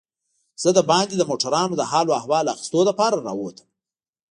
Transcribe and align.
زه 0.63 0.69
دباندې 0.77 1.15
د 1.17 1.23
موټرانو 1.29 1.73
د 1.77 1.83
حال 1.91 2.05
و 2.07 2.17
احوال 2.19 2.45
اخیستو 2.53 2.79
لپاره 2.89 3.23
راووتم. 3.27 3.67